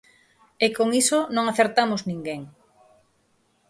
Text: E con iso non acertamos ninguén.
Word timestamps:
E 0.65 0.67
con 0.77 0.89
iso 1.01 1.19
non 1.35 1.45
acertamos 1.47 2.01
ninguén. 2.09 2.41